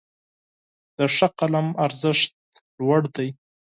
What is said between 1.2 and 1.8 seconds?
قلم